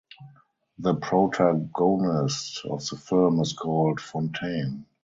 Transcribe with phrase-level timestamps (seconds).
[0.79, 4.87] The protagonist of the film is called Fontaine.